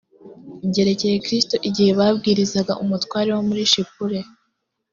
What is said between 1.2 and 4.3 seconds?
kristo igihe babwirizaga umutware wo muri shipure